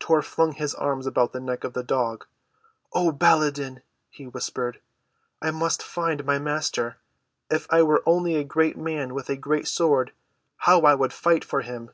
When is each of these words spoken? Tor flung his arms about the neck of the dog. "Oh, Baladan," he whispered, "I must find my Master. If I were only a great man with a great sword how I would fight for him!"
Tor 0.00 0.22
flung 0.22 0.52
his 0.52 0.74
arms 0.74 1.06
about 1.06 1.34
the 1.34 1.40
neck 1.40 1.62
of 1.62 1.74
the 1.74 1.82
dog. 1.82 2.24
"Oh, 2.94 3.12
Baladan," 3.12 3.82
he 4.08 4.26
whispered, 4.26 4.80
"I 5.42 5.50
must 5.50 5.82
find 5.82 6.24
my 6.24 6.38
Master. 6.38 6.96
If 7.50 7.66
I 7.68 7.82
were 7.82 8.02
only 8.06 8.36
a 8.36 8.44
great 8.44 8.78
man 8.78 9.12
with 9.12 9.28
a 9.28 9.36
great 9.36 9.68
sword 9.68 10.12
how 10.64 10.80
I 10.86 10.94
would 10.94 11.12
fight 11.12 11.44
for 11.44 11.60
him!" 11.60 11.90